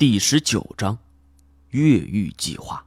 [0.00, 0.96] 第十九章，
[1.68, 2.86] 越狱计划。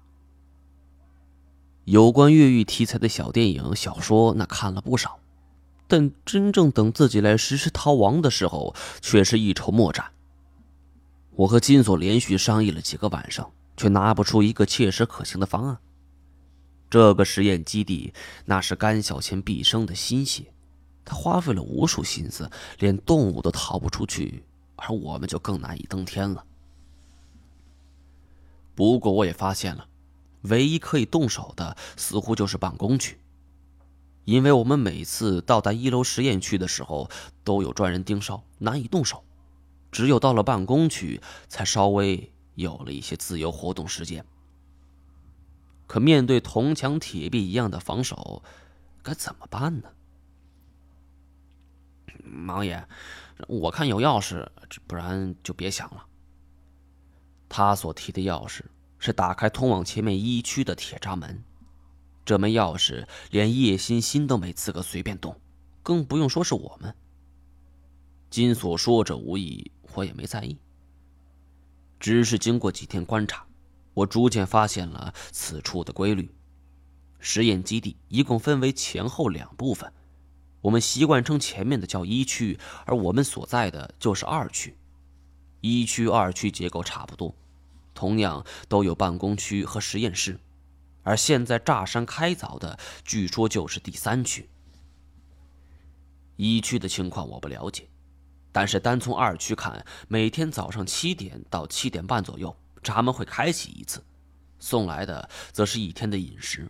[1.84, 5.20] 有关越狱题材的小电影、小说，那看了不少，
[5.88, 10.08] 但真正等自己来实施逃亡的时候，却是一筹莫展。
[11.36, 15.78] 我和金锁连续商议了几个晚上，却拿不出一个切实可行的方案。
[16.90, 18.12] 这个实验基地，
[18.46, 20.52] 那是甘小千毕生的心血，
[21.06, 22.50] 他花费了无数心思，
[22.80, 24.44] 连动物都逃不出去，
[24.78, 26.44] 而我们就更难以登天了。
[28.76, 29.88] 不过我也发现了，
[30.42, 33.20] 唯一可以动手的似乎就是办公区，
[34.26, 37.10] 因为我们每次到达一楼实验区的时候
[37.44, 39.24] 都有专人盯梢，难以动手，
[39.92, 44.26] 只有到了办公区才稍微有了一些自由活动时间。
[45.86, 48.42] 可面对铜墙铁壁一样的防守，
[49.04, 49.90] 该怎么办呢？
[52.48, 52.88] 王爷，
[53.48, 54.48] 我看有钥匙，
[54.88, 56.06] 不然就别想了。
[57.56, 58.62] 他所提的钥匙
[58.98, 61.44] 是打开通往前面一区的铁闸门，
[62.26, 65.40] 这门钥匙连叶欣欣都没资格随便动，
[65.84, 66.96] 更不用说是我们。
[68.32, 70.58] 金锁说者无意，我也没在意。
[72.00, 73.46] 只是经过几天观察，
[73.94, 76.34] 我逐渐发现了此处的规律。
[77.20, 79.94] 实验基地一共分为前后两部分，
[80.60, 84.76] 我们习惯称前面的叫一区，而我们所在的就是二区。
[85.62, 87.36] 一区、二区结构差不多。
[87.94, 90.40] 同样都有办公区和实验室，
[91.04, 94.50] 而现在炸山开凿的，据说就是第三区。
[96.36, 97.88] 一区的情况我不了解，
[98.52, 104.04] 但是单从二区看，每天早上七点到七点半左右，闸门会开启一次，
[104.60, 106.70] 送来的则是一天的饮食。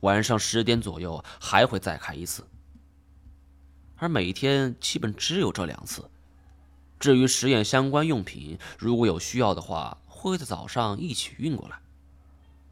[0.00, 2.46] 晚上十点左右还会再开一次，
[3.96, 6.08] 而每天基本只有这两次。
[6.98, 11.78] 至于实验相关用品，如果有需要的话，会在早上一起运过来。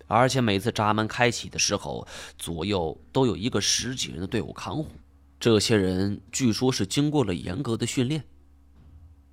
[0.07, 2.07] 而且每次闸门开启的时候，
[2.39, 4.87] 左右都有一个十几人的队伍看护。
[5.41, 8.25] 这些人据说是经过了严格的训练。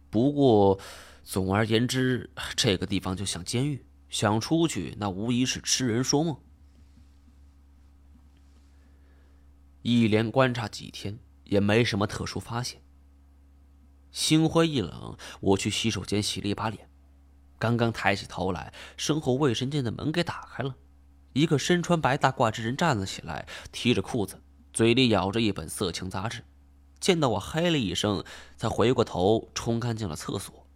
[0.09, 0.79] 不过，
[1.23, 6.38] 总而言之，这个地方就像监狱，想出去那无疑是痴人说梦。
[9.81, 12.81] 一连观察几天，也没什么特殊发现。
[14.11, 16.89] 心灰意冷，我去洗手间洗了一把脸，
[17.57, 20.75] 刚刚抬起头来，身后卫生间的门给打开了，
[21.33, 24.41] 一个身穿白大褂之人站了起来，提着裤子，
[24.73, 26.44] 嘴里咬着一本色情杂志，
[26.99, 28.23] 见到我嘿了一声，
[28.57, 30.67] 才回过头冲干净了厕所。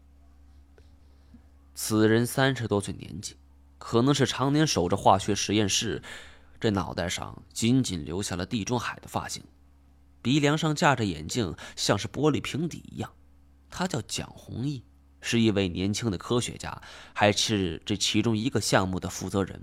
[1.74, 3.36] 此人三十多岁年纪，
[3.78, 6.02] 可能是常年守着化学实验室，
[6.58, 9.44] 这脑袋上仅仅留下了地中海的发型，
[10.22, 13.12] 鼻梁上架着眼镜，像是玻璃瓶底一样。
[13.78, 14.82] 他叫蒋弘毅，
[15.20, 16.82] 是一位年轻的科学家，
[17.12, 19.62] 还是这其中一个项目的负责人。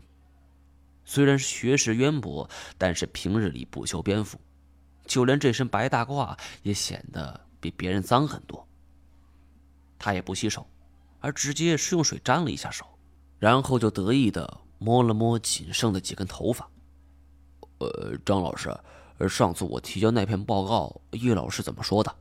[1.07, 2.47] 虽然学识渊博，
[2.77, 4.39] 但是平日里不修边幅，
[5.07, 8.69] 就连这身白大褂也显得比别人脏很多。
[9.99, 10.67] 他也不洗手，
[11.21, 12.85] 而直接是用水沾了一下手，
[13.39, 16.69] 然后就得意的摸了摸仅剩的几根头发。
[17.79, 18.79] 呃，张老师，
[19.27, 22.15] 上次我提交那篇报告，叶老师怎么说的？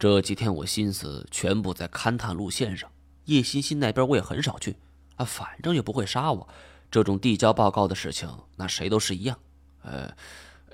[0.00, 2.90] 这几天我心思全部在勘探路线上，
[3.26, 4.78] 叶欣欣那边我也很少去，
[5.16, 6.48] 啊，反正也不会杀我。
[6.90, 9.38] 这种递交报告的事情，那谁都是一样。
[9.82, 10.10] 呃，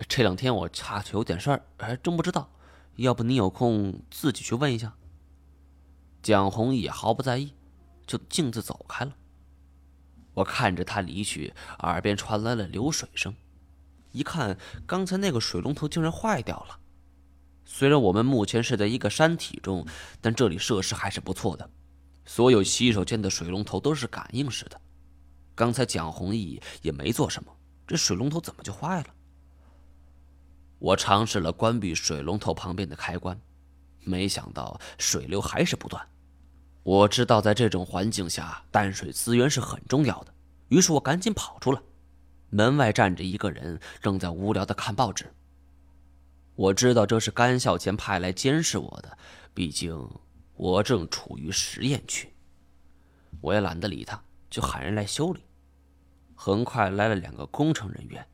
[0.07, 2.49] 这两天我下去有点事儿，还真不知道。
[2.95, 4.95] 要不你有空自己去问一下。
[6.23, 7.53] 蒋红也毫不在意，
[8.07, 9.17] 就径自走开了。
[10.35, 13.35] 我看着他离去，耳边传来了流水声，
[14.13, 16.79] 一看刚才那个水龙头竟然坏掉了。
[17.69, 19.85] 虽然我们目前是在一个山体中，
[20.21, 21.69] 但这里设施还是不错的。
[22.25, 24.81] 所有洗手间的水龙头都是感应式的。
[25.55, 27.53] 刚才蒋弘毅也没做什么，
[27.87, 29.07] 这水龙头怎么就坏了？
[30.79, 33.39] 我尝试了关闭水龙头旁边的开关，
[34.05, 36.07] 没想到水流还是不断。
[36.83, 40.33] 我知道在这种环境下，淡水资源是很重要的，
[40.69, 41.81] 于是我赶紧跑出来。
[42.51, 45.33] 门外站着一个人，正在无聊的看报纸。
[46.57, 49.17] 我知道这是甘孝乾派来监视我的，
[49.53, 50.11] 毕竟
[50.55, 52.33] 我正处于实验区。
[53.43, 55.41] 我也懒得理他，就喊人来修理。
[56.35, 58.27] 很快来了两个工程人员，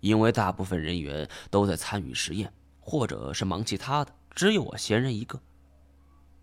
[0.00, 5.40] 因为大部分人员都在参与实验，或者是忙其他的，只有我闲人一个，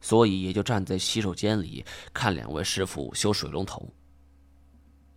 [0.01, 3.93] 所以也就站在洗手间里看两位师傅修水龙头。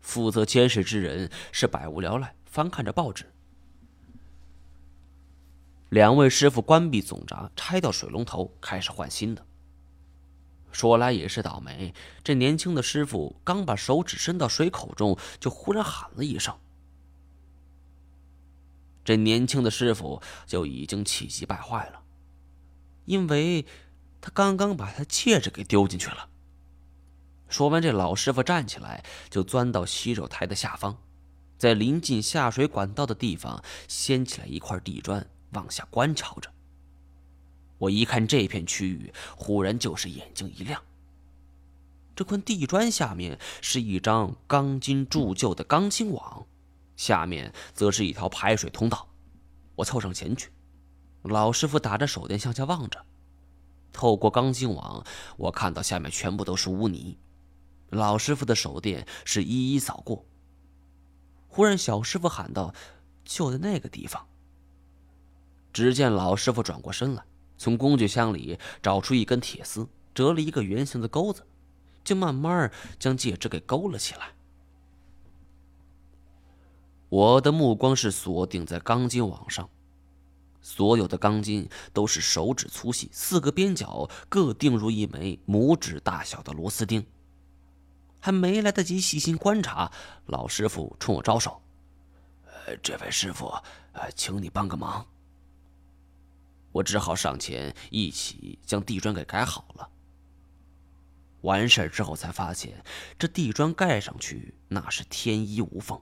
[0.01, 3.25] 负责监视之人是百无聊赖，翻看着报纸。
[5.93, 9.45] 两位师傅关闭总闸，拆掉水龙头，开始换新的。
[10.71, 11.93] 说来也是倒霉，
[12.25, 16.57] 这年轻的师傅刚把手指伸到水口中，就忽然喊了一声。
[19.05, 22.03] 这年轻的师傅就已经气急败坏了，
[23.05, 23.67] 因为
[24.23, 26.31] 他刚刚把他戒指给丢进去了。
[27.51, 30.97] 说完，这老师傅站起来，就钻到洗手台的下方，
[31.59, 36.51] 在临近下水管道的地方掀起来一块地砖，往下观瞧着。
[37.79, 40.81] 我一看这片区域，忽然就是眼睛一亮。
[42.15, 46.47] 这块地砖下面是一张钢筋铸就的钢筋网，
[46.97, 49.09] 下面则是一条排水通道。
[49.75, 50.51] 我凑上前去，
[51.23, 53.05] 老师傅打着手电向下望着，
[53.93, 55.05] 透过钢筋网，
[55.37, 57.17] 我看到下面全部都是污泥。
[57.89, 60.25] 老师傅的手电是一一扫过。
[61.49, 62.75] 忽然，小师傅喊道
[63.25, 64.27] ：“就在那个地方。”
[65.73, 67.25] 只见老师傅转过身来。
[67.59, 71.47] 从工具箱里找出一根铁丝，折了一个圆形的钩子，
[72.03, 74.33] 就慢慢将戒指给勾了起来。
[77.09, 79.71] 我的目光是锁定在钢筋网上，
[80.61, 87.07] 所有的钢筋都是手指粗细，四个边角各钉入一枚拇指大小的螺丝钉。
[88.19, 89.93] 还没来得及细心观察，
[90.27, 91.63] 老师傅冲我招手
[92.67, 93.47] ：“呃，这位师傅，
[93.93, 95.07] 呃，请你帮个忙。”
[96.73, 99.89] 我只好上前一起将地砖给盖好了。
[101.43, 102.83] 完事之后才发现，
[103.19, 106.01] 这地砖盖上去那是天衣无缝。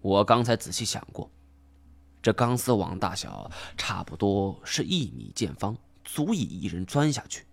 [0.00, 1.30] 我刚才仔细想过，
[2.22, 7.46] 这钢丝网大小差不多是一米见方，足以一人钻下去。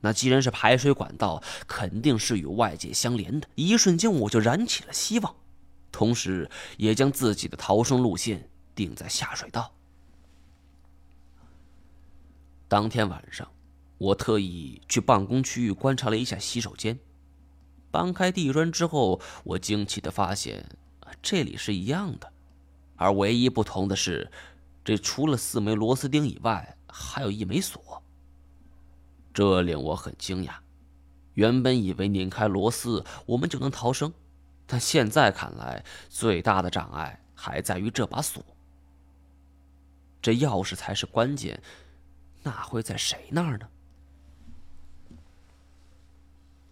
[0.00, 3.48] 那既然是排水管道，肯定是与外界相连的。
[3.54, 5.34] 一瞬间，我就燃起了希望，
[5.90, 9.72] 同时也将自己的逃生路线定在下水道。
[12.68, 13.50] 当天晚上，
[13.96, 16.98] 我特意去办公区域观察了一下洗手间。
[17.90, 20.68] 搬开地砖之后，我惊奇的发现，
[21.22, 22.30] 这里是一样的，
[22.96, 24.30] 而唯一不同的是，
[24.84, 28.02] 这除了四枚螺丝钉以外，还有一枚锁。
[29.32, 30.50] 这令我很惊讶。
[31.32, 34.12] 原本以为拧开螺丝，我们就能逃生，
[34.66, 38.44] 但现在看来，最大的障碍还在于这把锁。
[40.20, 41.62] 这钥匙才是关键。
[42.42, 43.68] 那会在谁那儿呢？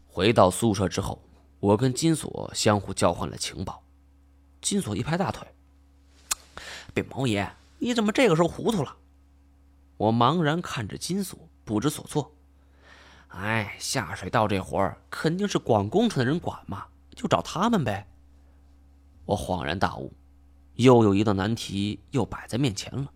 [0.06, 1.22] 回到宿舍之后，
[1.60, 3.82] 我跟金锁相互交换了情报。
[4.62, 5.46] 金锁一拍大腿
[6.94, 8.96] ：“禀毛爷，你怎么这个时候糊涂了？”
[9.98, 12.32] 我茫然看着金锁，不知所措。
[13.28, 18.08] 哎，下水道这活儿肯定是管工程的人管嘛，就找他们呗。
[19.26, 20.12] 我恍然大悟，
[20.74, 23.12] 又有一道难题又摆在面前了。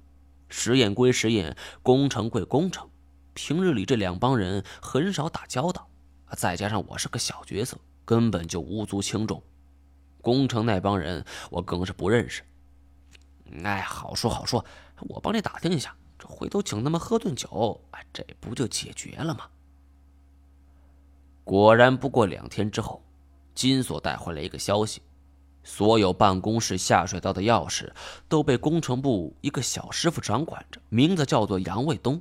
[0.50, 2.90] 实验归实验，工程归工程。
[3.32, 5.88] 平日里这两帮人很少打交道，
[6.36, 9.42] 再加上我是个小角色，根本就无足轻重。
[10.20, 12.42] 工程那帮人我更是不认识。
[13.64, 14.64] 哎，好说好说，
[15.08, 17.80] 我帮你打听一下，这回头请他们喝顿酒，
[18.12, 19.48] 这不就解决了吗？
[21.44, 23.02] 果然，不过两天之后，
[23.54, 25.00] 金锁带回来一个消息。
[25.62, 27.90] 所有办公室下水道的钥匙
[28.28, 32.20] 都被工程部一个小师傅掌管着，名字叫做杨卫东，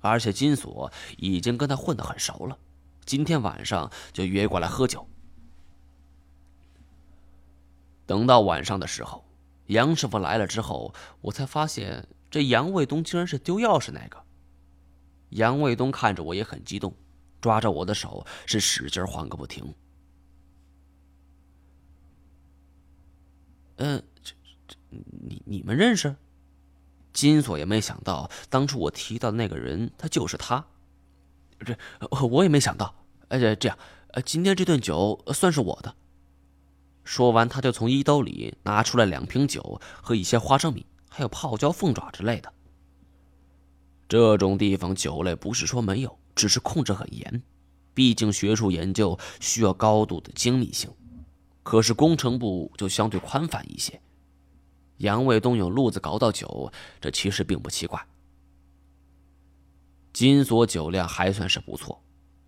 [0.00, 2.58] 而且金锁已经跟他混得很熟了。
[3.04, 5.06] 今天晚上就约过来喝酒。
[8.06, 9.24] 等到晚上的时候，
[9.66, 14.22] 杨师傅来了之后，我才发现这杨卫东竟然是丢钥匙那个。
[15.30, 16.94] 杨卫东看着我也很激动，
[17.40, 19.74] 抓着我的手是使劲晃个不停。
[23.76, 24.34] 嗯，这
[24.66, 26.14] 这，你你们认识？
[27.12, 30.64] 金锁也没想到，当初我提到的那个人，他就是他。
[31.64, 31.76] 这
[32.26, 32.94] 我也没想到。
[33.28, 33.78] 哎，这样，
[34.08, 35.94] 呃，今天这顿酒算是我的。
[37.04, 42.52] 说完，他就从衣兜里拿出来两瓶酒和一些花生米，还有泡椒凤爪之类的。
[44.08, 47.42] 这种地方酒类不是说没有，只是控制很严，
[47.94, 50.90] 毕竟学术研究需要高度的精密性。
[51.64, 54.00] 可是工程部就相对宽泛一些，
[54.98, 58.06] 杨卫东有路子搞到酒，这其实并不奇怪。
[60.12, 62.04] 金锁酒量还算是不错，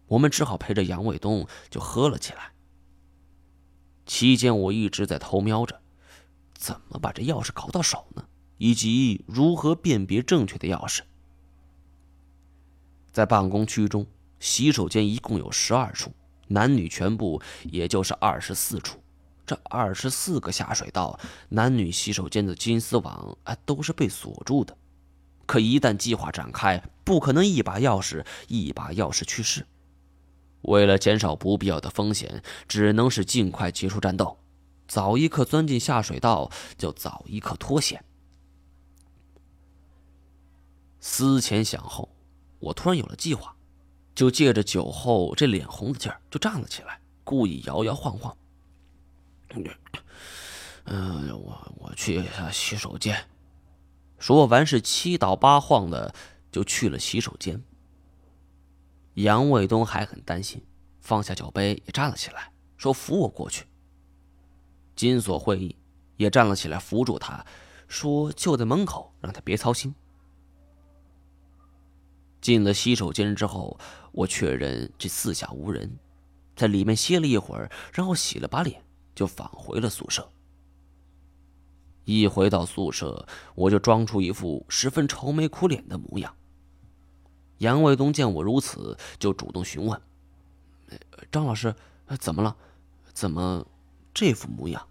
[0.07, 2.53] 我们只好陪着杨卫东就喝了起来。
[4.05, 5.81] 期间我一直在偷瞄着，
[6.55, 8.29] 怎么把这钥匙搞到手呢？
[8.59, 11.01] 以及如何辨别正确的钥匙。
[13.11, 14.07] 在办公区中，
[14.39, 16.13] 洗手间一共有十二处，
[16.49, 19.03] 男女全部也就是二十四处。
[19.47, 21.19] 这二十四个下水道，
[21.51, 24.77] 男女洗手间的金丝网啊，都是被锁住的。
[25.47, 29.65] 可一旦计划展开，不可能一把钥匙一把钥匙去试。
[30.63, 34.37] 为了减少不必要的风险，只能是尽快结束战斗，
[34.89, 38.05] 早一刻钻进下水道，就早一刻脱险。
[40.99, 42.09] 思前想后，
[42.59, 43.55] 我突然有了计划，
[44.13, 48.37] 就借着酒后这脸红的劲儿，就站了起来，故意摇摇晃晃。
[50.85, 52.23] 嗯， 我我去
[52.53, 53.29] 洗手间。
[54.19, 56.15] 说完是七倒八晃的
[56.51, 57.63] 就去了洗手间。
[59.15, 60.63] 杨卫东还很担心，
[61.01, 63.65] 放下酒杯也站了起来，说扶我过去。
[64.95, 65.77] 金锁会议
[66.17, 67.45] 也站了起来扶住他，
[67.89, 69.95] 说就在门口，让他别操心。
[72.41, 73.79] 进了洗手间之后，
[74.13, 75.99] 我确认这四下无人，
[76.55, 78.83] 在里面歇了一会儿，然后洗了把脸，
[79.17, 80.31] 就返回了宿舍。
[82.05, 86.37] 一回到宿舍，我就装出一副十分愁眉苦脸的模样。
[87.59, 90.01] 杨卫东见我如此，就主动询问
[91.33, 91.75] ：“张老师，
[92.21, 92.57] 怎么了？
[93.13, 93.67] 怎么
[94.15, 94.87] 这副模样？”